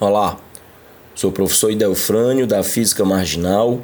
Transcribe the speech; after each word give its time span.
Olá, 0.00 0.38
sou 1.12 1.30
o 1.30 1.32
professor 1.32 1.72
Idelfrânio 1.72 2.46
da 2.46 2.62
Física 2.62 3.04
Marginal. 3.04 3.80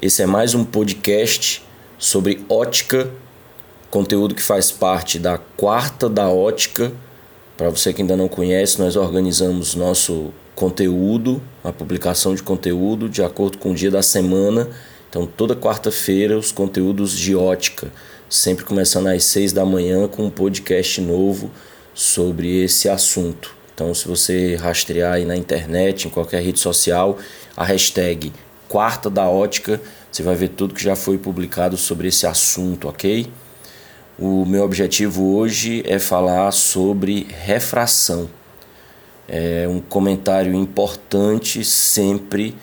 Esse 0.00 0.22
é 0.22 0.26
mais 0.26 0.54
um 0.54 0.64
podcast 0.64 1.62
sobre 1.98 2.42
ótica, 2.48 3.10
conteúdo 3.90 4.34
que 4.34 4.42
faz 4.42 4.72
parte 4.72 5.18
da 5.18 5.36
quarta 5.36 6.08
da 6.08 6.26
ótica. 6.26 6.90
Para 7.54 7.68
você 7.68 7.92
que 7.92 8.00
ainda 8.00 8.16
não 8.16 8.28
conhece, 8.28 8.80
nós 8.80 8.96
organizamos 8.96 9.74
nosso 9.74 10.32
conteúdo, 10.54 11.42
a 11.62 11.70
publicação 11.70 12.34
de 12.34 12.42
conteúdo 12.42 13.06
de 13.06 13.22
acordo 13.22 13.58
com 13.58 13.72
o 13.72 13.74
dia 13.74 13.90
da 13.90 14.00
semana. 14.00 14.70
Então, 15.10 15.26
toda 15.26 15.54
quarta-feira, 15.54 16.38
os 16.38 16.50
conteúdos 16.50 17.12
de 17.12 17.36
ótica, 17.36 17.92
sempre 18.30 18.64
começando 18.64 19.08
às 19.08 19.22
seis 19.24 19.52
da 19.52 19.66
manhã 19.66 20.08
com 20.08 20.24
um 20.24 20.30
podcast 20.30 20.98
novo 21.02 21.50
sobre 21.92 22.64
esse 22.64 22.88
assunto. 22.88 23.57
Então, 23.78 23.94
se 23.94 24.08
você 24.08 24.56
rastrear 24.56 25.12
aí 25.12 25.24
na 25.24 25.36
internet, 25.36 26.08
em 26.08 26.10
qualquer 26.10 26.42
rede 26.42 26.58
social, 26.58 27.16
a 27.56 27.62
hashtag 27.62 28.32
Quarta 28.68 29.08
da 29.08 29.28
Ótica, 29.28 29.80
você 30.10 30.20
vai 30.20 30.34
ver 30.34 30.48
tudo 30.48 30.74
que 30.74 30.82
já 30.82 30.96
foi 30.96 31.16
publicado 31.16 31.76
sobre 31.76 32.08
esse 32.08 32.26
assunto, 32.26 32.88
ok? 32.88 33.30
O 34.18 34.44
meu 34.44 34.64
objetivo 34.64 35.36
hoje 35.36 35.84
é 35.86 36.00
falar 36.00 36.50
sobre 36.50 37.28
refração. 37.30 38.28
É 39.28 39.68
um 39.68 39.78
comentário 39.78 40.52
importante 40.54 41.64
sempre 41.64 42.56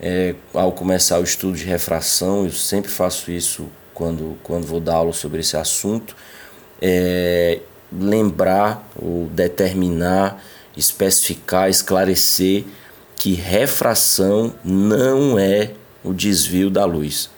é, 0.00 0.36
ao 0.54 0.70
começar 0.70 1.18
o 1.18 1.24
estudo 1.24 1.56
de 1.56 1.64
refração. 1.64 2.44
Eu 2.44 2.52
sempre 2.52 2.92
faço 2.92 3.32
isso 3.32 3.66
quando, 3.92 4.38
quando 4.44 4.68
vou 4.68 4.78
dar 4.78 4.94
aula 4.94 5.12
sobre 5.12 5.40
esse 5.40 5.56
assunto. 5.56 6.14
É, 6.80 7.58
lembrar 7.92 8.88
ou 8.94 9.26
determinar 9.26 10.40
especificar, 10.76 11.68
esclarecer 11.68 12.64
que 13.16 13.34
refração 13.34 14.54
não 14.64 15.38
é 15.38 15.72
o 16.02 16.12
desvio 16.12 16.70
da 16.70 16.84
luz. 16.84 17.30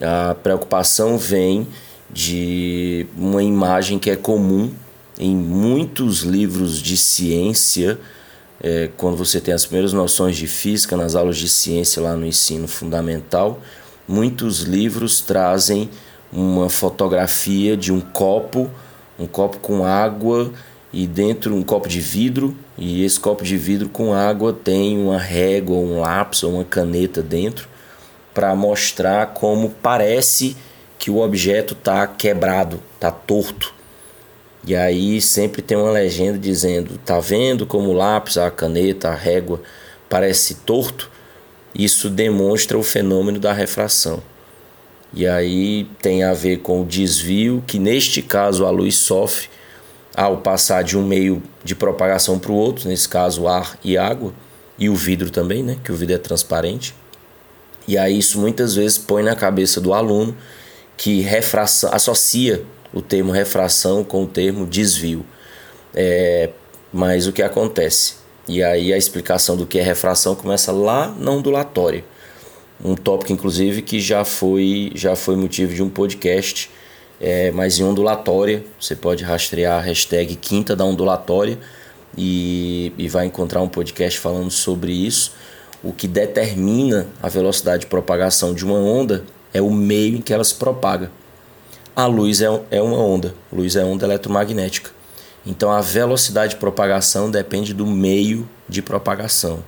A 0.00 0.34
preocupação 0.34 1.16
vem 1.16 1.66
de 2.10 3.06
uma 3.16 3.42
imagem 3.42 3.98
que 3.98 4.10
é 4.10 4.16
comum 4.16 4.72
em 5.18 5.34
muitos 5.34 6.20
livros 6.20 6.80
de 6.80 6.96
ciência, 6.96 7.98
é, 8.60 8.90
quando 8.96 9.16
você 9.16 9.40
tem 9.40 9.52
as 9.52 9.64
primeiras 9.64 9.92
noções 9.92 10.36
de 10.36 10.46
física 10.46 10.96
nas 10.96 11.14
aulas 11.14 11.36
de 11.36 11.48
ciência 11.48 12.02
lá 12.02 12.14
no 12.14 12.26
ensino 12.26 12.68
fundamental, 12.68 13.60
muitos 14.06 14.60
livros 14.60 15.20
trazem 15.20 15.90
uma 16.32 16.68
fotografia 16.68 17.76
de 17.76 17.92
um 17.92 18.00
copo, 18.00 18.70
um 19.18 19.26
copo 19.26 19.58
com 19.58 19.84
água 19.84 20.52
e 20.92 21.06
dentro 21.06 21.54
um 21.54 21.62
copo 21.62 21.88
de 21.88 22.00
vidro 22.00 22.56
e 22.76 23.04
esse 23.04 23.20
copo 23.20 23.44
de 23.44 23.56
vidro 23.56 23.88
com 23.88 24.12
água 24.14 24.52
tem 24.52 24.98
uma 24.98 25.18
régua, 25.18 25.76
um 25.76 26.00
lápis 26.00 26.42
ou 26.42 26.54
uma 26.54 26.64
caneta 26.64 27.22
dentro 27.22 27.68
para 28.32 28.54
mostrar 28.54 29.26
como 29.34 29.70
parece 29.82 30.56
que 30.98 31.10
o 31.10 31.18
objeto 31.18 31.74
está 31.74 32.06
quebrado, 32.06 32.80
está 32.94 33.10
torto. 33.10 33.74
E 34.64 34.74
aí 34.74 35.20
sempre 35.20 35.62
tem 35.62 35.76
uma 35.76 35.90
legenda 35.90 36.38
dizendo: 36.38 36.98
tá 37.04 37.20
vendo 37.20 37.66
como 37.66 37.90
o 37.90 37.92
lápis, 37.92 38.36
a 38.36 38.50
caneta, 38.50 39.08
a 39.08 39.14
régua 39.14 39.60
parece 40.08 40.56
torto? 40.56 41.10
Isso 41.74 42.10
demonstra 42.10 42.78
o 42.78 42.82
fenômeno 42.82 43.38
da 43.38 43.52
refração. 43.52 44.22
E 45.12 45.26
aí 45.26 45.88
tem 46.02 46.22
a 46.22 46.34
ver 46.34 46.58
com 46.58 46.82
o 46.82 46.86
desvio 46.86 47.62
que 47.66 47.78
neste 47.78 48.20
caso 48.20 48.66
a 48.66 48.70
luz 48.70 48.96
sofre 48.96 49.48
ao 50.18 50.38
passar 50.38 50.82
de 50.82 50.98
um 50.98 51.06
meio 51.06 51.40
de 51.62 51.76
propagação 51.76 52.40
para 52.40 52.50
o 52.50 52.54
outro, 52.56 52.88
nesse 52.88 53.08
caso 53.08 53.46
ar 53.46 53.78
e 53.84 53.96
água, 53.96 54.34
e 54.76 54.88
o 54.88 54.96
vidro 54.96 55.30
também, 55.30 55.62
né, 55.62 55.76
que 55.84 55.92
o 55.92 55.94
vidro 55.94 56.16
é 56.16 56.18
transparente. 56.18 56.92
E 57.86 57.96
aí 57.96 58.18
isso 58.18 58.40
muitas 58.40 58.74
vezes 58.74 58.98
põe 58.98 59.22
na 59.22 59.36
cabeça 59.36 59.80
do 59.80 59.94
aluno 59.94 60.36
que 60.96 61.20
refração 61.20 61.94
associa 61.94 62.64
o 62.92 63.00
termo 63.00 63.30
refração 63.30 64.02
com 64.02 64.24
o 64.24 64.26
termo 64.26 64.66
desvio. 64.66 65.24
É, 65.94 66.50
mas 66.92 67.28
o 67.28 67.32
que 67.32 67.40
acontece? 67.40 68.14
E 68.48 68.60
aí 68.60 68.92
a 68.92 68.96
explicação 68.96 69.56
do 69.56 69.66
que 69.66 69.78
é 69.78 69.82
refração 69.82 70.34
começa 70.34 70.72
lá 70.72 71.14
na 71.16 71.30
ondulatória. 71.30 72.04
Um 72.84 72.96
tópico, 72.96 73.32
inclusive, 73.32 73.82
que 73.82 74.00
já 74.00 74.24
foi, 74.24 74.90
já 74.96 75.14
foi 75.14 75.36
motivo 75.36 75.72
de 75.72 75.82
um 75.82 75.88
podcast 75.88 76.68
é, 77.20 77.50
mas 77.50 77.78
em 77.78 77.84
ondulatória, 77.84 78.64
você 78.78 78.94
pode 78.94 79.24
rastrear 79.24 79.78
a 79.78 79.80
hashtag 79.80 80.36
Quinta 80.36 80.76
da 80.76 80.84
Ondulatória 80.84 81.58
e, 82.16 82.92
e 82.96 83.08
vai 83.08 83.26
encontrar 83.26 83.60
um 83.60 83.68
podcast 83.68 84.18
falando 84.18 84.50
sobre 84.50 84.92
isso. 84.92 85.32
O 85.82 85.92
que 85.92 86.06
determina 86.06 87.06
a 87.22 87.28
velocidade 87.28 87.82
de 87.82 87.86
propagação 87.86 88.54
de 88.54 88.64
uma 88.64 88.78
onda 88.78 89.24
é 89.52 89.60
o 89.60 89.70
meio 89.70 90.16
em 90.16 90.20
que 90.20 90.32
ela 90.32 90.44
se 90.44 90.54
propaga. 90.54 91.10
A 91.94 92.06
luz 92.06 92.40
é, 92.40 92.46
é 92.70 92.80
uma 92.80 92.98
onda, 92.98 93.34
luz 93.52 93.74
é 93.74 93.84
onda 93.84 94.06
eletromagnética. 94.06 94.90
Então 95.44 95.70
a 95.70 95.80
velocidade 95.80 96.54
de 96.54 96.60
propagação 96.60 97.30
depende 97.30 97.72
do 97.72 97.86
meio 97.86 98.48
de 98.68 98.82
propagação. 98.82 99.64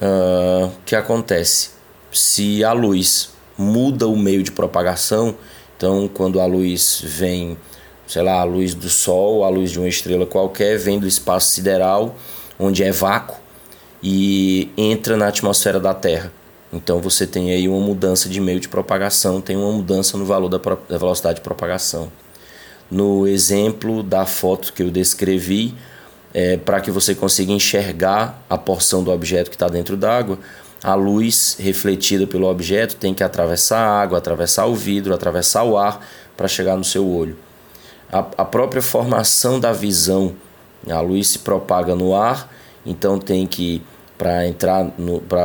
Ah, 0.00 0.64
o 0.64 0.66
uh, 0.66 0.72
que 0.84 0.96
acontece? 0.96 1.70
Se 2.12 2.64
a 2.64 2.72
luz 2.72 3.30
muda 3.56 4.08
o 4.08 4.16
meio 4.16 4.42
de 4.42 4.50
propagação, 4.50 5.36
então, 5.80 6.06
quando 6.12 6.38
a 6.42 6.44
luz 6.44 7.02
vem, 7.02 7.56
sei 8.06 8.20
lá, 8.20 8.38
a 8.38 8.44
luz 8.44 8.74
do 8.74 8.90
Sol, 8.90 9.42
a 9.42 9.48
luz 9.48 9.70
de 9.70 9.78
uma 9.78 9.88
estrela 9.88 10.26
qualquer, 10.26 10.76
vem 10.76 10.98
do 10.98 11.08
espaço 11.08 11.52
sideral, 11.52 12.16
onde 12.58 12.84
é 12.84 12.92
vácuo, 12.92 13.38
e 14.02 14.70
entra 14.76 15.16
na 15.16 15.28
atmosfera 15.28 15.80
da 15.80 15.94
Terra. 15.94 16.30
Então, 16.70 17.00
você 17.00 17.26
tem 17.26 17.50
aí 17.50 17.66
uma 17.66 17.80
mudança 17.80 18.28
de 18.28 18.42
meio 18.42 18.60
de 18.60 18.68
propagação, 18.68 19.40
tem 19.40 19.56
uma 19.56 19.72
mudança 19.72 20.18
no 20.18 20.26
valor 20.26 20.50
da, 20.50 20.58
da 20.58 20.98
velocidade 20.98 21.36
de 21.36 21.40
propagação. 21.40 22.12
No 22.90 23.26
exemplo 23.26 24.02
da 24.02 24.26
foto 24.26 24.74
que 24.74 24.82
eu 24.82 24.90
descrevi, 24.90 25.74
é, 26.34 26.58
para 26.58 26.82
que 26.82 26.90
você 26.90 27.14
consiga 27.14 27.52
enxergar 27.52 28.44
a 28.50 28.58
porção 28.58 29.02
do 29.02 29.10
objeto 29.10 29.48
que 29.48 29.56
está 29.56 29.66
dentro 29.66 29.96
d'água, 29.96 30.38
a 30.82 30.94
luz 30.94 31.56
refletida 31.60 32.26
pelo 32.26 32.48
objeto 32.48 32.96
tem 32.96 33.12
que 33.12 33.22
atravessar 33.22 33.78
a 33.78 34.00
água, 34.00 34.18
atravessar 34.18 34.66
o 34.66 34.74
vidro, 34.74 35.14
atravessar 35.14 35.64
o 35.64 35.76
ar 35.76 36.04
para 36.36 36.48
chegar 36.48 36.76
no 36.76 36.84
seu 36.84 37.06
olho. 37.06 37.36
A, 38.10 38.18
a 38.18 38.44
própria 38.44 38.82
formação 38.82 39.60
da 39.60 39.72
visão, 39.72 40.34
a 40.88 41.00
luz 41.00 41.28
se 41.28 41.38
propaga 41.40 41.94
no 41.94 42.14
ar, 42.14 42.50
então 42.84 43.18
tem 43.18 43.46
que 43.46 43.82
para 44.16 44.46
entrar 44.46 44.86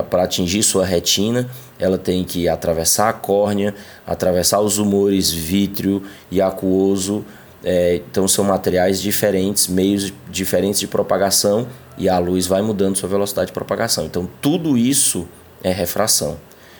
para 0.09 0.23
atingir 0.23 0.61
sua 0.61 0.85
retina, 0.85 1.49
ela 1.79 1.97
tem 1.97 2.25
que 2.25 2.49
atravessar 2.49 3.07
a 3.07 3.13
córnea, 3.13 3.73
atravessar 4.05 4.59
os 4.59 4.77
humores 4.77 5.31
vítreo 5.31 6.03
e 6.29 6.41
aquoso. 6.41 7.23
É, 7.67 7.95
então 7.95 8.27
são 8.27 8.45
materiais 8.45 9.01
diferentes, 9.01 9.67
meios 9.67 10.13
diferentes 10.29 10.79
de 10.79 10.87
propagação 10.87 11.67
e 11.97 12.07
a 12.07 12.19
luz 12.19 12.45
vai 12.45 12.61
mudando 12.61 12.95
sua 12.95 13.09
velocidade 13.09 13.47
de 13.47 13.53
propagação. 13.53 14.05
Então, 14.05 14.29
tudo 14.39 14.77
isso 14.77 15.27
é 15.63 15.71
refração. 15.71 16.37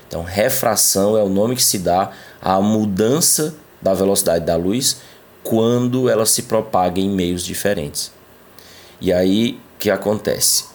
Então, 0.07 0.21
refração 0.21 1.17
é 1.17 1.23
o 1.23 1.29
nome 1.29 1.55
que 1.55 1.63
se 1.63 1.79
dá 1.79 2.11
à 2.39 2.61
mudança 2.61 3.55
da 3.81 3.93
velocidade 3.93 4.45
da 4.45 4.55
luz 4.55 4.97
quando 5.43 6.07
ela 6.07 6.25
se 6.25 6.43
propaga 6.43 6.99
em 6.99 7.09
meios 7.09 7.43
diferentes. 7.43 8.11
E 9.01 9.11
aí, 9.11 9.59
o 9.75 9.79
que 9.79 9.89
acontece? 9.89 10.65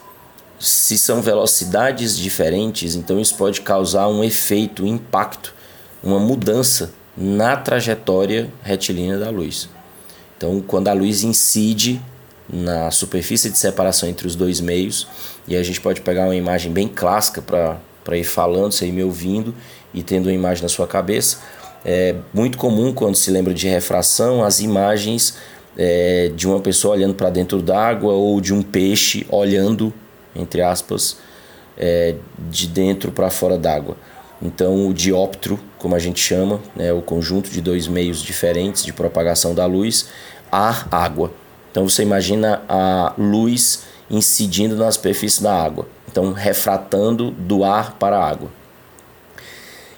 Se 0.58 0.98
são 0.98 1.22
velocidades 1.22 2.16
diferentes, 2.16 2.94
então 2.94 3.20
isso 3.20 3.36
pode 3.36 3.60
causar 3.60 4.08
um 4.08 4.22
efeito, 4.22 4.82
um 4.82 4.86
impacto, 4.86 5.54
uma 6.02 6.18
mudança 6.18 6.92
na 7.16 7.56
trajetória 7.56 8.52
retilínea 8.62 9.18
da 9.18 9.30
luz. 9.30 9.68
Então, 10.40 10.64
quando 10.66 10.88
a 10.88 10.94
luz 10.94 11.22
incide 11.22 12.00
na 12.52 12.90
superfície 12.90 13.50
de 13.50 13.58
separação 13.58 14.08
entre 14.08 14.26
os 14.26 14.34
dois 14.34 14.58
meios. 14.60 15.06
E 15.46 15.54
a 15.54 15.62
gente 15.62 15.80
pode 15.80 16.00
pegar 16.00 16.24
uma 16.24 16.34
imagem 16.34 16.72
bem 16.72 16.88
clássica 16.88 17.42
para 17.42 18.16
ir 18.16 18.24
falando, 18.24 18.72
você 18.72 18.86
ir 18.86 18.92
me 18.92 19.02
ouvindo 19.02 19.54
e 19.92 20.02
tendo 20.02 20.26
uma 20.26 20.32
imagem 20.32 20.62
na 20.62 20.68
sua 20.68 20.86
cabeça. 20.86 21.38
É 21.84 22.14
muito 22.34 22.58
comum 22.58 22.92
quando 22.92 23.16
se 23.16 23.30
lembra 23.30 23.54
de 23.54 23.68
refração 23.68 24.44
as 24.44 24.60
imagens 24.60 25.36
é, 25.76 26.30
de 26.34 26.46
uma 26.46 26.60
pessoa 26.60 26.94
olhando 26.94 27.14
para 27.14 27.30
dentro 27.30 27.62
d'água 27.62 28.12
ou 28.12 28.40
de 28.40 28.52
um 28.52 28.62
peixe 28.62 29.26
olhando, 29.30 29.92
entre 30.34 30.60
aspas, 30.60 31.18
é, 31.78 32.16
de 32.50 32.66
dentro 32.66 33.12
para 33.12 33.30
fora 33.30 33.56
d'água. 33.56 33.96
Então, 34.42 34.88
o 34.88 34.94
dióptro, 34.94 35.60
como 35.78 35.94
a 35.94 35.98
gente 35.98 36.20
chama, 36.20 36.60
né, 36.74 36.92
o 36.92 37.02
conjunto 37.02 37.50
de 37.50 37.60
dois 37.60 37.86
meios 37.86 38.22
diferentes 38.22 38.82
de 38.82 38.92
propagação 38.92 39.54
da 39.54 39.66
luz, 39.66 40.08
ar, 40.50 40.88
água. 40.90 41.32
Então 41.70 41.88
você 41.88 42.02
imagina 42.02 42.62
a 42.68 43.14
luz 43.16 43.84
incidindo 44.10 44.76
na 44.76 44.90
superfície 44.90 45.42
da 45.42 45.54
água, 45.54 45.86
então 46.10 46.32
refratando 46.32 47.30
do 47.30 47.62
ar 47.62 47.92
para 47.92 48.18
a 48.18 48.28
água. 48.28 48.50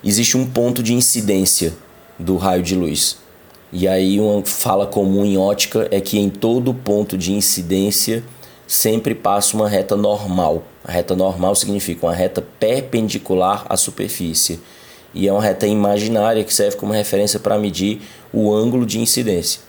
Existe 0.05 0.37
um 0.37 0.47
ponto 0.47 0.83
de 0.83 0.93
incidência 0.93 1.73
do 2.19 2.37
raio 2.37 2.63
de 2.63 2.75
luz. 2.75 3.17
E 3.73 3.89
aí 3.89 4.21
uma 4.21 4.45
fala 4.45 4.87
comum 4.87 5.25
em 5.25 5.39
ótica 5.39 5.89
é 5.91 5.99
que 6.01 6.19
em 6.19 6.29
todo 6.29 6.75
ponto 6.75 7.17
de 7.17 7.33
incidência 7.33 8.23
sempre 8.73 9.15
passa 9.15 9.55
uma 9.55 9.69
reta 9.69 9.97
normal. 9.97 10.63
A 10.83 10.91
reta 10.91 11.15
normal 11.15 11.55
significa 11.55 12.07
uma 12.07 12.15
reta 12.15 12.43
perpendicular 12.59 13.67
à 13.69 13.77
superfície 13.77 14.61
e 15.15 15.29
é 15.29 15.33
uma 15.33 15.43
reta 15.43 15.67
imaginária 15.67 16.43
que 16.43 16.55
serve 16.55 16.79
como 16.79 16.93
referência 16.93 17.39
para 17.39 17.59
medir 17.59 18.01
o 18.33 18.53
ângulo 18.53 18.87
de 18.87 18.99
incidência. 18.99 19.61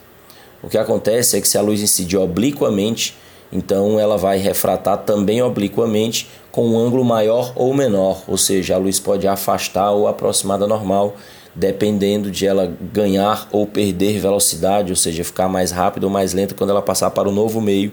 O 0.62 0.70
que 0.70 0.78
acontece 0.78 1.38
é 1.38 1.42
que 1.42 1.48
se 1.48 1.58
a 1.58 1.62
luz 1.62 1.82
incidir 1.82 2.18
obliquamente, 2.18 3.14
então 3.52 4.00
ela 4.00 4.18
vai 4.18 4.38
refratar 4.38 5.00
também 5.00 5.42
obliquamente 5.42 6.30
com 6.50 6.70
um 6.70 6.80
ângulo 6.80 7.04
maior 7.04 7.52
ou 7.58 7.74
menor, 7.74 8.24
ou 8.26 8.38
seja, 8.38 8.76
a 8.76 8.78
luz 8.78 9.02
pode 9.02 9.28
afastar 9.28 9.92
ou 9.92 10.08
aproximar 10.08 10.58
da 10.58 10.66
normal, 10.66 11.18
dependendo 11.54 12.32
de 12.32 12.48
ela 12.48 12.74
ganhar 12.94 13.50
ou 13.52 13.68
perder 13.68 14.18
velocidade, 14.18 14.94
ou 14.94 14.96
seja, 14.96 15.26
ficar 15.26 15.50
mais 15.50 15.72
rápida 15.72 16.06
ou 16.06 16.12
mais 16.12 16.34
lenta 16.34 16.56
quando 16.56 16.70
ela 16.70 16.82
passar 16.82 17.12
para 17.12 17.28
o 17.28 17.32
novo 17.34 17.60
meio, 17.60 17.92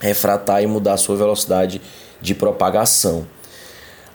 refratar 0.00 0.62
e 0.62 0.66
mudar 0.66 0.94
a 0.94 0.96
sua 0.96 1.16
velocidade 1.16 1.80
de 2.20 2.34
propagação. 2.34 3.26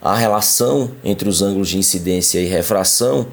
A 0.00 0.14
relação 0.14 0.90
entre 1.02 1.28
os 1.28 1.40
ângulos 1.40 1.68
de 1.68 1.78
incidência 1.78 2.38
e 2.38 2.46
refração 2.46 3.26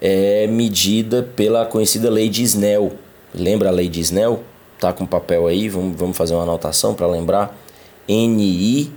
é 0.00 0.46
medida 0.46 1.22
pela 1.22 1.64
conhecida 1.64 2.10
lei 2.10 2.28
de 2.28 2.42
Snell. 2.42 2.92
Lembra 3.34 3.68
a 3.68 3.72
lei 3.72 3.88
de 3.88 4.00
Snell? 4.00 4.42
Tá 4.78 4.92
com 4.92 5.06
papel 5.06 5.46
aí, 5.46 5.68
vamos, 5.68 5.96
vamos 5.96 6.16
fazer 6.16 6.34
uma 6.34 6.42
anotação 6.42 6.94
para 6.94 7.06
lembrar. 7.06 7.58
NI, 8.06 8.92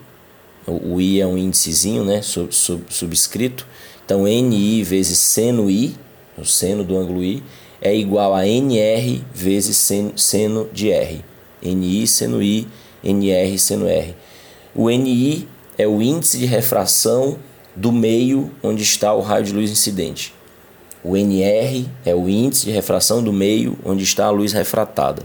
o 0.67 1.01
I 1.01 1.21
é 1.21 1.27
um 1.27 1.37
índicezinho, 1.37 2.03
né, 2.03 2.21
sub, 2.21 2.53
sub, 2.53 2.83
subscrito. 2.89 3.65
Então 4.05 4.23
NI 4.23 4.83
vezes 4.83 5.17
seno 5.17 5.69
I, 5.69 5.95
o 6.37 6.45
seno 6.45 6.83
do 6.83 6.97
ângulo 6.97 7.23
I, 7.23 7.41
é 7.81 7.95
igual 7.95 8.35
a 8.35 8.47
NR 8.47 9.23
vezes 9.33 9.77
seno, 9.77 10.17
seno 10.17 10.69
de 10.71 10.91
R. 10.91 11.23
NI 11.63 12.05
seno 12.05 12.43
I, 12.43 12.67
NR 13.03 13.57
seno 13.57 13.87
R. 13.87 14.15
O 14.75 14.89
NI 14.89 15.47
é 15.77 15.87
o 15.87 16.01
índice 16.01 16.37
de 16.37 16.45
refração 16.45 17.37
do 17.75 17.91
meio 17.91 18.51
onde 18.61 18.83
está 18.83 19.13
o 19.13 19.21
raio 19.21 19.45
de 19.45 19.53
luz 19.53 19.71
incidente. 19.71 20.33
O 21.03 21.17
NR 21.17 21.87
é 22.05 22.13
o 22.13 22.29
índice 22.29 22.65
de 22.65 22.71
refração 22.71 23.23
do 23.23 23.33
meio 23.33 23.77
onde 23.83 24.03
está 24.03 24.25
a 24.25 24.29
luz 24.29 24.53
refratada. 24.53 25.23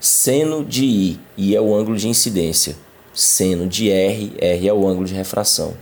Seno 0.00 0.64
de 0.64 0.84
I, 0.84 1.20
I 1.38 1.56
é 1.56 1.60
o 1.60 1.74
ângulo 1.74 1.96
de 1.96 2.08
incidência. 2.08 2.76
Seno 3.14 3.66
de 3.66 3.90
R, 3.90 4.32
R 4.38 4.68
é 4.68 4.72
o 4.72 4.86
ângulo 4.88 5.06
de 5.06 5.14
refração. 5.14 5.74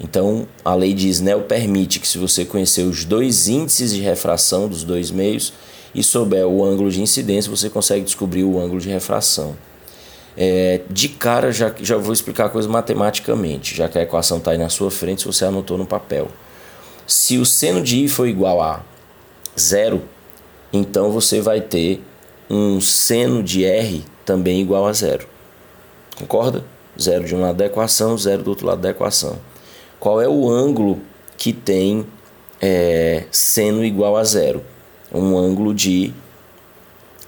Então, 0.00 0.48
a 0.64 0.74
lei 0.74 0.92
de 0.92 1.08
Snell 1.08 1.42
permite 1.42 2.00
que 2.00 2.08
se 2.08 2.18
você 2.18 2.44
conhecer 2.44 2.82
os 2.82 3.04
dois 3.04 3.48
índices 3.48 3.94
de 3.94 4.00
refração 4.00 4.68
dos 4.68 4.82
dois 4.82 5.10
meios 5.10 5.52
e 5.94 6.02
souber 6.02 6.46
o 6.46 6.64
ângulo 6.64 6.90
de 6.90 7.00
incidência, 7.00 7.48
você 7.48 7.70
consegue 7.70 8.04
descobrir 8.04 8.42
o 8.42 8.58
ângulo 8.58 8.80
de 8.80 8.88
refração. 8.88 9.56
É, 10.36 10.80
de 10.90 11.08
cara, 11.08 11.52
já, 11.52 11.72
já 11.80 11.96
vou 11.96 12.12
explicar 12.12 12.46
a 12.46 12.48
coisa 12.48 12.68
matematicamente, 12.68 13.74
já 13.74 13.88
que 13.88 13.98
a 13.98 14.02
equação 14.02 14.38
está 14.38 14.50
aí 14.50 14.58
na 14.58 14.68
sua 14.68 14.90
frente, 14.90 15.22
se 15.22 15.26
você 15.26 15.44
anotou 15.44 15.78
no 15.78 15.86
papel. 15.86 16.28
Se 17.06 17.38
o 17.38 17.44
seno 17.44 17.82
de 17.82 18.04
i 18.04 18.08
for 18.08 18.26
igual 18.26 18.60
a 18.60 18.82
zero, 19.58 20.02
então 20.72 21.10
você 21.12 21.40
vai 21.40 21.60
ter 21.60 22.02
um 22.50 22.80
seno 22.80 23.42
de 23.42 23.64
r 23.64 24.04
também 24.24 24.60
igual 24.60 24.86
a 24.86 24.92
zero. 24.92 25.26
Concorda? 26.16 26.64
Zero 27.00 27.24
de 27.24 27.34
um 27.34 27.40
lado 27.40 27.56
da 27.56 27.66
equação, 27.66 28.16
zero 28.16 28.42
do 28.42 28.50
outro 28.50 28.66
lado 28.66 28.80
da 28.80 28.90
equação. 28.90 29.38
Qual 30.00 30.20
é 30.20 30.28
o 30.28 30.50
ângulo 30.50 31.00
que 31.36 31.52
tem 31.52 32.06
é, 32.60 33.24
seno 33.30 33.84
igual 33.84 34.16
a 34.16 34.24
zero? 34.24 34.64
Um 35.12 35.36
ângulo 35.36 35.74
de 35.74 36.12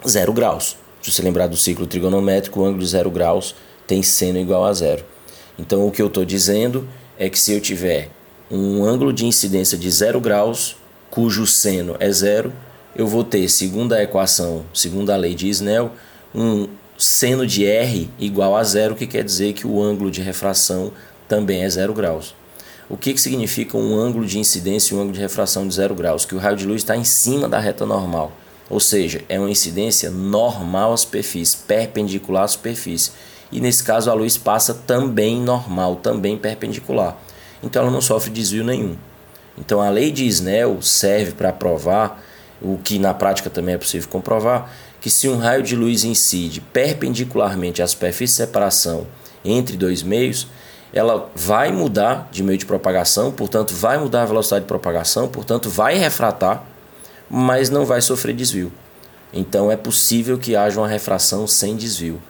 zero 0.07 0.33
graus. 0.33 0.77
Se 1.07 1.13
você 1.13 1.23
lembrar 1.23 1.47
do 1.47 1.57
ciclo 1.57 1.87
trigonométrico, 1.87 2.59
o 2.59 2.65
ângulo 2.65 2.83
de 2.83 2.89
zero 2.89 3.13
graus 3.13 3.55
tem 3.87 4.03
seno 4.03 4.41
igual 4.41 4.65
a 4.65 4.73
zero. 4.73 5.05
Então 5.57 5.87
o 5.87 5.93
que 5.93 6.03
eu 6.03 6.09
estou 6.09 6.25
dizendo 6.25 6.89
é 7.17 7.31
que 7.31 7.39
se 7.39 7.53
eu 7.53 7.61
tiver 7.61 8.09
um 8.51 8.85
ângulo 8.85 9.13
de 9.13 9.25
incidência 9.25 9.79
de 9.79 9.89
zero 9.89 10.21
graus, 10.21 10.77
cujo 11.09 11.47
seno 11.47 11.95
é 12.01 12.11
zero, 12.11 12.53
eu 12.97 13.07
vou 13.07 13.23
ter, 13.23 13.49
segundo 13.49 13.93
a 13.93 14.03
equação, 14.03 14.65
segundo 14.75 15.11
a 15.11 15.17
lei 15.17 15.37
de 15.37 15.49
Snell, 15.49 15.93
um 16.35 16.67
seno 16.99 17.47
de 17.47 17.65
R 17.65 18.11
igual 18.19 18.57
a 18.57 18.65
zero, 18.65 18.97
que 18.97 19.07
quer 19.07 19.23
dizer 19.23 19.53
que 19.53 19.65
o 19.65 19.81
ângulo 19.81 20.11
de 20.11 20.21
refração 20.23 20.91
também 21.29 21.63
é 21.63 21.71
zero 21.71 21.95
graus. 21.95 22.35
O 22.91 22.97
que, 22.97 23.15
que 23.15 23.21
significa 23.21 23.77
um 23.77 23.97
ângulo 23.97 24.27
de 24.27 24.41
incidência 24.41 24.93
e 24.93 24.97
um 24.97 25.03
ângulo 25.03 25.15
de 25.15 25.21
refração 25.21 25.69
de 25.69 25.75
zero 25.75 25.95
graus? 25.95 26.25
Que 26.25 26.35
o 26.35 26.39
raio 26.39 26.57
de 26.57 26.67
luz 26.67 26.83
está 26.83 26.97
em 26.97 27.05
cima 27.05 27.49
da 27.49 27.61
reta 27.61 27.87
normal. 27.87 28.33
Ou 28.69 28.81
seja, 28.81 29.23
é 29.29 29.39
uma 29.39 29.51
incidência 29.51 30.11
normal 30.11 30.93
à 30.93 30.97
superfície, 30.97 31.57
perpendicular 31.57 32.45
à 32.45 32.49
superfície. 32.49 33.13
E 33.53 33.61
nesse 33.61 33.85
caso 33.85 34.11
a 34.11 34.15
luz 34.15 34.37
passa 34.37 34.75
também 34.75 35.41
normal, 35.41 35.97
também 35.97 36.37
perpendicular. 36.37 37.17
Então 37.63 37.83
ela 37.83 37.91
não 37.91 38.01
sofre 38.01 38.31
desvio 38.31 38.65
nenhum. 38.65 38.97
Então 39.57 39.81
a 39.81 39.89
lei 39.89 40.11
de 40.11 40.27
Snell 40.27 40.83
serve 40.83 41.33
para 41.33 41.53
provar, 41.53 42.23
o 42.61 42.79
que 42.79 42.99
na 42.99 43.15
prática 43.15 43.49
também 43.49 43.75
é 43.75 43.79
possível 43.79 44.09
comprovar, 44.09 44.71
que 45.01 45.09
se 45.09 45.29
um 45.29 45.39
raio 45.39 45.63
de 45.63 45.77
luz 45.77 46.05
incide 46.05 46.61
perpendicularmente 46.61 47.81
à 47.81 47.87
superfície 47.87 48.35
de 48.35 48.47
separação 48.47 49.07
entre 49.45 49.77
dois 49.77 50.03
meios, 50.03 50.49
ela 50.93 51.31
vai 51.35 51.71
mudar 51.71 52.29
de 52.33 52.43
meio 52.43 52.59
de 52.59 52.67
propagação, 52.67 53.31
portanto 53.31 53.75
vai 53.75 53.99
mudar 53.99 54.23
a 54.23 54.27
velocidade 54.27 54.65
de 54.65 54.69
propagação, 54.69 55.29
portanto 55.29 55.69
vai 55.69 55.97
refratar 55.97 56.65
mas 57.31 57.71
não 57.71 57.85
vai 57.85 58.01
sofrer 58.01 58.35
desvio. 58.35 58.73
Então 59.33 59.71
é 59.71 59.77
possível 59.77 60.39
que 60.39 60.57
haja 60.57 60.81
uma 60.81 60.89
refração 60.89 61.47
sem 61.47 61.77
desvio, 61.77 62.21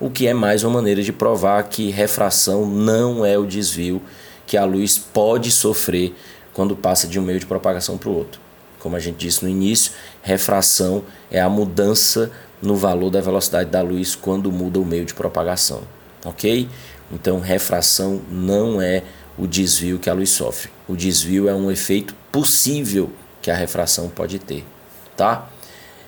o 0.00 0.10
que 0.10 0.26
é 0.26 0.34
mais 0.34 0.64
uma 0.64 0.74
maneira 0.74 1.02
de 1.02 1.12
provar 1.12 1.62
que 1.64 1.90
refração 1.90 2.66
não 2.66 3.24
é 3.24 3.36
o 3.38 3.46
desvio 3.46 4.00
que 4.46 4.56
a 4.56 4.64
luz 4.64 4.96
pode 4.96 5.50
sofrer 5.50 6.14
quando 6.52 6.74
passa 6.74 7.06
de 7.06 7.18
um 7.18 7.22
meio 7.22 7.38
de 7.38 7.46
propagação 7.46 7.98
para 7.98 8.08
o 8.08 8.16
outro. 8.16 8.40
Como 8.78 8.96
a 8.96 9.00
gente 9.00 9.16
disse 9.16 9.42
no 9.42 9.48
início, 9.48 9.92
refração 10.22 11.04
é 11.30 11.40
a 11.40 11.48
mudança 11.48 12.30
no 12.62 12.76
valor 12.76 13.10
da 13.10 13.20
velocidade 13.20 13.70
da 13.70 13.82
luz 13.82 14.14
quando 14.14 14.50
muda 14.50 14.80
o 14.80 14.84
meio 14.84 15.04
de 15.04 15.14
propagação, 15.14 15.82
ok? 16.24 16.68
Então, 17.12 17.40
refração 17.40 18.20
não 18.30 18.80
é 18.80 19.02
o 19.36 19.46
desvio 19.46 19.98
que 19.98 20.10
a 20.10 20.12
luz 20.12 20.30
sofre. 20.30 20.70
O 20.86 20.96
desvio 20.96 21.48
é 21.48 21.54
um 21.54 21.70
efeito 21.70 22.14
possível 22.30 23.10
que 23.48 23.52
a 23.52 23.56
refração 23.56 24.10
pode 24.10 24.38
ter, 24.38 24.62
tá? 25.16 25.48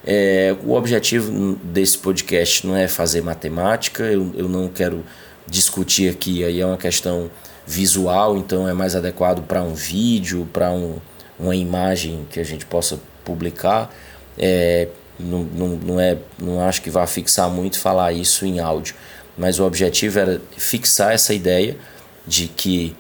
É, 0.06 0.54
o 0.62 0.74
objetivo 0.74 1.58
desse 1.64 1.96
podcast 1.96 2.66
não 2.66 2.76
é 2.76 2.86
fazer 2.86 3.22
matemática, 3.22 4.02
eu, 4.02 4.30
eu 4.36 4.46
não 4.46 4.68
quero 4.68 5.02
discutir 5.46 6.10
aqui, 6.10 6.44
aí 6.44 6.60
é 6.60 6.66
uma 6.66 6.76
questão 6.76 7.30
visual, 7.66 8.36
então 8.36 8.68
é 8.68 8.74
mais 8.74 8.94
adequado 8.94 9.42
para 9.46 9.62
um 9.62 9.72
vídeo, 9.72 10.46
para 10.52 10.70
um, 10.70 10.98
uma 11.38 11.56
imagem 11.56 12.26
que 12.30 12.38
a 12.38 12.44
gente 12.44 12.66
possa 12.66 13.00
publicar. 13.24 13.90
É, 14.38 14.88
não, 15.18 15.42
não, 15.44 15.68
não, 15.68 16.00
é, 16.00 16.18
não 16.38 16.62
acho 16.62 16.82
que 16.82 16.90
vá 16.90 17.06
fixar 17.06 17.48
muito 17.48 17.78
falar 17.78 18.12
isso 18.12 18.44
em 18.44 18.60
áudio, 18.60 18.94
mas 19.38 19.58
o 19.58 19.64
objetivo 19.64 20.18
era 20.18 20.42
fixar 20.58 21.12
essa 21.12 21.32
ideia 21.32 21.74
de 22.26 22.48
que 22.48 22.94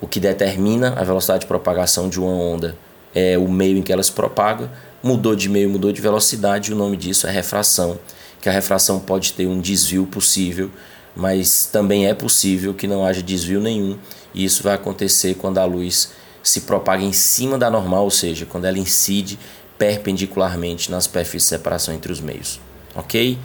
o 0.00 0.06
que 0.06 0.20
determina 0.20 0.94
a 0.96 1.02
velocidade 1.02 1.40
de 1.40 1.46
propagação 1.48 2.08
de 2.08 2.20
uma 2.20 2.30
onda 2.30 2.76
é 3.14 3.36
o 3.38 3.48
meio 3.48 3.78
em 3.78 3.82
que 3.82 3.92
ela 3.92 4.02
se 4.02 4.12
propaga, 4.12 4.70
mudou 5.02 5.34
de 5.34 5.48
meio, 5.48 5.68
mudou 5.68 5.92
de 5.92 6.00
velocidade, 6.00 6.70
e 6.70 6.74
o 6.74 6.76
nome 6.76 6.96
disso 6.96 7.26
é 7.26 7.30
refração, 7.30 7.98
que 8.40 8.48
a 8.48 8.52
refração 8.52 9.00
pode 9.00 9.32
ter 9.32 9.46
um 9.46 9.60
desvio 9.60 10.06
possível, 10.06 10.70
mas 11.16 11.68
também 11.72 12.06
é 12.06 12.14
possível 12.14 12.72
que 12.74 12.86
não 12.86 13.04
haja 13.04 13.22
desvio 13.22 13.60
nenhum, 13.60 13.98
e 14.34 14.44
isso 14.44 14.62
vai 14.62 14.74
acontecer 14.74 15.34
quando 15.34 15.58
a 15.58 15.64
luz 15.64 16.12
se 16.42 16.62
propaga 16.62 17.02
em 17.02 17.12
cima 17.12 17.58
da 17.58 17.70
normal, 17.70 18.04
ou 18.04 18.10
seja, 18.10 18.46
quando 18.46 18.64
ela 18.64 18.78
incide 18.78 19.38
perpendicularmente 19.78 20.90
na 20.90 21.00
superfície 21.00 21.46
de 21.46 21.50
separação 21.50 21.94
entre 21.94 22.12
os 22.12 22.20
meios. 22.20 22.60
Ok? 22.94 23.38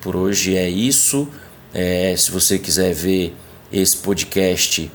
Por 0.00 0.16
hoje 0.16 0.56
é 0.56 0.68
isso. 0.68 1.28
É, 1.74 2.14
se 2.16 2.30
você 2.30 2.58
quiser 2.58 2.92
ver 2.92 3.34
esse 3.72 3.96
podcast 3.96 4.90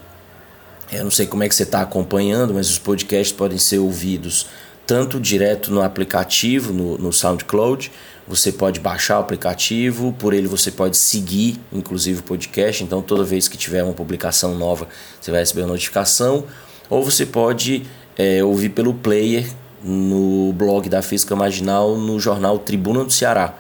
eu 0.92 1.04
não 1.04 1.12
sei 1.12 1.26
como 1.26 1.44
é 1.44 1.50
que 1.50 1.56
você 1.56 1.64
está 1.64 1.82
acompanhando, 1.82 2.54
mas 2.54 2.70
os 2.70 2.80
podcasts 2.80 3.36
podem 3.36 3.58
ser 3.58 3.80
ouvidos 3.80 4.48
tanto 4.86 5.20
direto 5.20 5.70
no 5.70 5.82
aplicativo, 5.82 6.72
no, 6.72 6.98
no 6.98 7.12
SoundCloud. 7.12 7.92
Você 8.26 8.54
pode 8.54 8.80
baixar 8.80 9.18
o 9.18 9.22
aplicativo, 9.22 10.14
por 10.18 10.34
ele 10.34 10.48
você 10.48 10.72
pode 10.72 10.96
seguir, 10.96 11.60
inclusive 11.74 12.22
o 12.22 12.24
podcast. 12.24 12.84
Então, 12.84 13.02
toda 13.02 13.24
vez 13.24 13.50
que 13.50 13.58
tiver 13.58 13.84
uma 13.84 13.94
publicação 13.94 14.56
nova, 14.56 14.88
você 15.20 15.30
vai 15.30 15.42
receber 15.42 15.64
a 15.64 15.68
notificação. 15.68 16.46
Ou 16.90 17.04
você 17.04 17.26
pode 17.26 17.86
é, 18.18 18.42
ouvir 18.44 18.70
pelo 18.70 18.94
player 18.94 19.46
no 19.84 20.54
blog 20.54 20.90
da 20.90 21.02
Física 21.02 21.36
Marginal, 21.36 21.98
no 21.98 22.18
jornal 22.20 22.58
Tribuna 22.58 23.04
do 23.04 23.12
Ceará. 23.12 23.56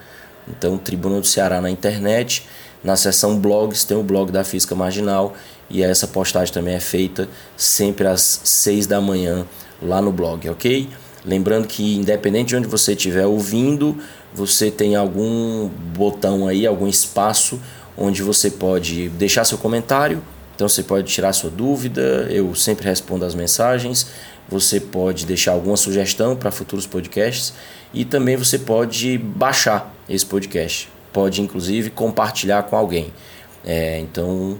Então, 0.47 0.77
Tribuna 0.77 1.19
do 1.19 1.27
Ceará 1.27 1.59
na 1.59 1.69
internet. 1.69 2.47
Na 2.83 2.95
seção 2.95 3.37
blogs 3.37 3.83
tem 3.83 3.97
o 3.97 4.03
blog 4.03 4.31
da 4.31 4.43
Física 4.43 4.75
Marginal 4.75 5.33
e 5.69 5.83
essa 5.83 6.07
postagem 6.07 6.53
também 6.53 6.75
é 6.75 6.79
feita 6.79 7.27
sempre 7.55 8.07
às 8.07 8.41
6 8.43 8.87
da 8.87 9.01
manhã 9.01 9.45
lá 9.81 10.01
no 10.01 10.11
blog, 10.11 10.49
ok? 10.49 10.89
Lembrando 11.25 11.67
que 11.67 11.95
independente 11.95 12.49
de 12.49 12.55
onde 12.55 12.67
você 12.67 12.93
estiver 12.93 13.25
ouvindo, 13.25 13.97
você 14.33 14.71
tem 14.71 14.95
algum 14.95 15.67
botão 15.67 16.47
aí, 16.47 16.65
algum 16.65 16.87
espaço 16.87 17.59
onde 17.97 18.21
você 18.21 18.49
pode 18.49 19.09
deixar 19.09 19.43
seu 19.43 19.57
comentário. 19.57 20.23
Então 20.55 20.69
você 20.69 20.83
pode 20.83 21.11
tirar 21.11 21.33
sua 21.33 21.49
dúvida, 21.49 22.27
eu 22.29 22.55
sempre 22.55 22.85
respondo 22.87 23.25
as 23.25 23.35
mensagens. 23.35 24.07
Você 24.49 24.79
pode 24.79 25.25
deixar 25.25 25.51
alguma 25.51 25.75
sugestão 25.75 26.35
para 26.35 26.49
futuros 26.49 26.87
podcasts 26.87 27.53
e 27.93 28.05
também 28.05 28.37
você 28.37 28.57
pode 28.57 29.17
baixar 29.17 29.93
esse 30.07 30.25
podcast. 30.25 30.89
Pode 31.11 31.41
inclusive 31.41 31.89
compartilhar 31.89 32.63
com 32.63 32.75
alguém. 32.75 33.11
É, 33.65 33.99
então 33.99 34.57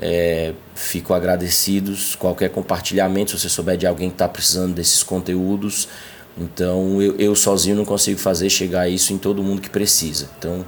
é, 0.00 0.52
fico 0.74 1.14
agradecidos 1.14 2.14
qualquer 2.14 2.50
compartilhamento 2.50 3.30
se 3.30 3.38
você 3.38 3.48
souber 3.48 3.76
de 3.76 3.86
alguém 3.86 4.08
que 4.08 4.14
está 4.14 4.28
precisando 4.28 4.74
desses 4.74 5.02
conteúdos. 5.02 5.88
Então 6.36 7.00
eu, 7.00 7.16
eu 7.16 7.34
sozinho 7.36 7.76
não 7.76 7.84
consigo 7.84 8.18
fazer 8.18 8.50
chegar 8.50 8.88
isso 8.88 9.12
em 9.12 9.18
todo 9.18 9.42
mundo 9.42 9.62
que 9.62 9.70
precisa. 9.70 10.28
Então 10.38 10.64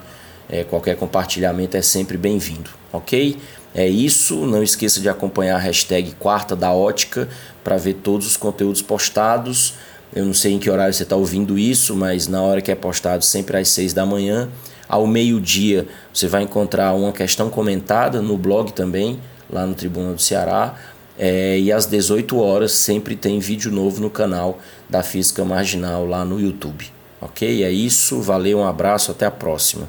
é, 0.48 0.62
qualquer 0.62 0.96
compartilhamento 0.96 1.76
é 1.76 1.82
sempre 1.82 2.16
bem-vindo, 2.16 2.70
ok? 2.92 3.36
É 3.74 3.86
isso. 3.86 4.46
Não 4.46 4.62
esqueça 4.62 5.00
de 5.00 5.08
acompanhar 5.08 5.56
a 5.56 5.58
hashtag 5.58 6.12
Quarta 6.18 6.54
da 6.56 6.72
Ótica 6.72 7.28
para 7.62 7.76
ver 7.76 7.94
todos 7.94 8.26
os 8.26 8.36
conteúdos 8.36 8.80
postados. 8.80 9.74
Eu 10.14 10.24
não 10.24 10.32
sei 10.32 10.52
em 10.52 10.58
que 10.58 10.70
horário 10.70 10.94
você 10.94 11.02
está 11.02 11.16
ouvindo 11.16 11.58
isso, 11.58 11.94
mas 11.94 12.26
na 12.26 12.40
hora 12.40 12.62
que 12.62 12.70
é 12.70 12.74
postado, 12.74 13.24
sempre 13.24 13.58
às 13.58 13.68
seis 13.68 13.92
da 13.92 14.06
manhã. 14.06 14.48
Ao 14.88 15.06
meio-dia, 15.06 15.86
você 16.12 16.28
vai 16.28 16.42
encontrar 16.42 16.92
uma 16.94 17.12
questão 17.12 17.50
comentada 17.50 18.22
no 18.22 18.36
blog 18.36 18.72
também, 18.72 19.20
lá 19.50 19.66
no 19.66 19.74
Tribuna 19.74 20.12
do 20.12 20.22
Ceará. 20.22 20.74
É, 21.18 21.58
e 21.58 21.72
às 21.72 21.86
18 21.86 22.38
horas 22.38 22.72
sempre 22.72 23.16
tem 23.16 23.38
vídeo 23.38 23.72
novo 23.72 24.00
no 24.00 24.10
canal 24.10 24.58
da 24.88 25.02
Física 25.02 25.44
Marginal 25.44 26.06
lá 26.06 26.24
no 26.24 26.38
YouTube. 26.40 26.86
Ok? 27.20 27.64
É 27.64 27.70
isso, 27.70 28.20
valeu, 28.20 28.58
um 28.58 28.66
abraço, 28.66 29.10
até 29.10 29.26
a 29.26 29.30
próxima. 29.30 29.88